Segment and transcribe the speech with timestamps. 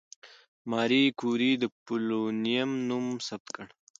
[0.69, 3.67] ماري کوري د پولونیم نوم ثبت کړ.